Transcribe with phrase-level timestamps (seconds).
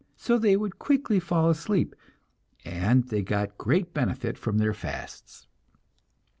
[0.15, 1.93] So they would quickly fall asleep,
[2.65, 5.45] and they got great benefit from their fasts.